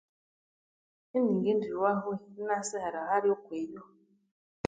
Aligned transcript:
Iningendilhwaho 1.17 2.09
inaseghera 2.39 2.99
hali 3.09 3.27
okwiyo. 3.35 3.81